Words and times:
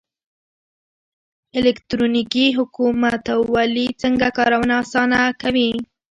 الکترونیکي 1.59 2.45
حکومتولي 2.57 3.87
څنګه 4.01 4.27
کارونه 4.37 4.73
اسانه 4.83 5.19
کوي؟ 5.41 5.69